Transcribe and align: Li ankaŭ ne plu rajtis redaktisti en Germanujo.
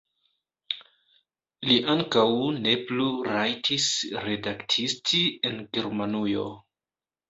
Li 1.67 1.77
ankaŭ 1.95 2.25
ne 2.65 2.75
plu 2.89 3.07
rajtis 3.29 3.93
redaktisti 4.27 5.25
en 5.53 5.65
Germanujo. 5.81 6.53